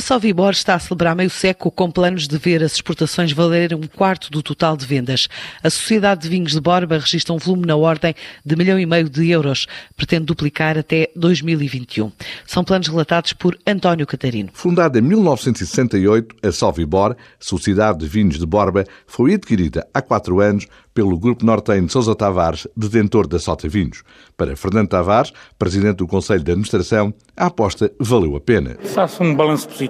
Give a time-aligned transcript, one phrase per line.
[0.00, 3.86] A Sovibor está a celebrar meio século com planos de ver as exportações valerem um
[3.86, 5.28] quarto do total de vendas.
[5.62, 9.10] A Sociedade de Vinhos de Borba registra um volume na ordem de milhão e meio
[9.10, 9.66] de euros.
[9.94, 12.10] Pretende duplicar até 2021.
[12.46, 14.48] São planos relatados por António Catarino.
[14.54, 20.66] Fundada em 1968, a Sovibor, Sociedade de Vinhos de Borba, foi adquirida há quatro anos
[20.94, 24.02] pelo Grupo Nortenho de Sousa Tavares, detentor da Sota Vinhos.
[24.36, 28.76] Para Fernando Tavares, presidente do Conselho de Administração, a aposta valeu a pena.
[28.82, 29.89] Faço um balanço positivo.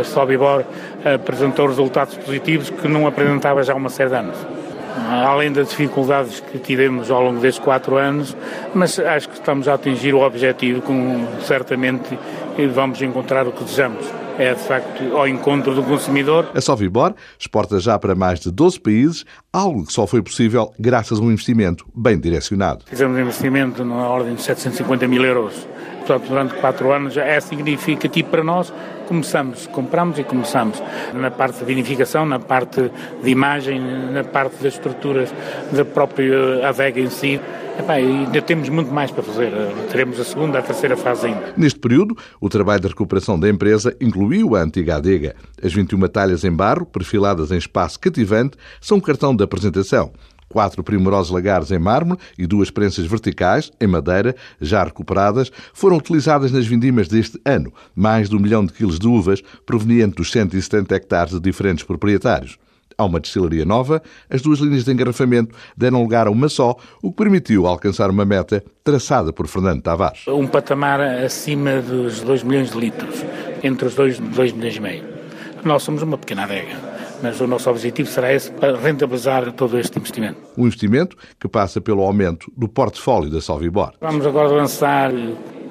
[0.00, 0.64] A Sobibor
[1.04, 4.36] apresentou resultados positivos que não apresentava já há uma série de anos.
[5.10, 8.34] Além das dificuldades que tivemos ao longo destes quatro anos,
[8.74, 12.18] mas acho que estamos a atingir o objetivo com certamente
[12.72, 14.06] vamos encontrar o que desejamos
[14.38, 16.50] é de facto ao encontro do consumidor.
[16.54, 21.18] A Sovibor exporta já para mais de 12 países, algo que só foi possível graças
[21.18, 22.84] a um investimento bem direcionado.
[22.86, 25.66] Fizemos um investimento na ordem de 750 mil euros.
[26.06, 28.72] Portanto, durante quatro anos é significativo para nós.
[29.08, 30.80] Começamos, compramos e começamos
[31.12, 32.90] na parte de vinificação, na parte
[33.22, 33.80] de imagem,
[34.12, 35.34] na parte das estruturas
[35.72, 37.40] da própria adega em si.
[37.78, 39.52] Epá, ainda temos muito mais para fazer.
[39.90, 41.52] Teremos a segunda, a terceira fase ainda.
[41.56, 45.34] Neste período, o trabalho de recuperação da empresa incluiu a antiga adega.
[45.62, 50.12] As 21 talhas em barro, perfiladas em espaço cativante, são um cartão de apresentação
[50.48, 56.52] quatro primorosos lagares em mármore e duas prensas verticais, em madeira, já recuperadas, foram utilizadas
[56.52, 57.72] nas vindimas deste ano.
[57.94, 62.58] Mais de um milhão de quilos de uvas proveniente dos 170 hectares de diferentes proprietários.
[62.98, 67.10] Há uma destilaria nova, as duas linhas de engarrafamento deram lugar a uma só, o
[67.10, 70.26] que permitiu alcançar uma meta traçada por Fernando Tavares.
[70.26, 73.22] Um patamar acima dos 2 milhões de litros,
[73.62, 75.04] entre os 2, 2 milhões e meio.
[75.62, 79.98] Nós somos uma pequena adega mas o nosso objetivo será esse, para rentabilizar todo este
[79.98, 80.38] investimento.
[80.56, 83.92] Um investimento que passa pelo aumento do portfólio da Solvibor.
[84.00, 85.12] Vamos agora lançar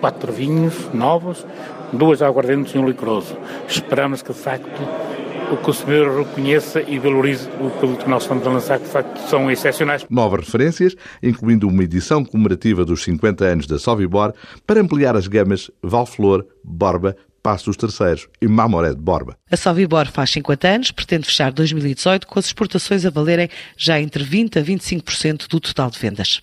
[0.00, 1.46] quatro vinhos novos,
[1.92, 3.36] duas aguardentes e um licoroso.
[3.68, 4.80] Esperamos que, de facto,
[5.52, 9.18] o consumidor reconheça e valorize o produto que nós estamos a lançar, que de facto
[9.28, 10.06] são excepcionais.
[10.08, 14.32] Novas referências, incluindo uma edição comemorativa dos 50 anos da Sovibor,
[14.66, 19.36] para ampliar as gamas Valflor, Borba, Passos Terceiros e Mamoré de Borba.
[19.50, 24.24] A Sovibor faz 50 anos, pretende fechar 2018 com as exportações a valerem já entre
[24.24, 26.38] 20% a 25% do total de vendas.